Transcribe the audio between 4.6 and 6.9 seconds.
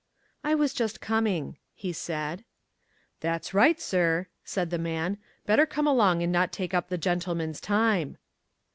the man; "better come along and not take up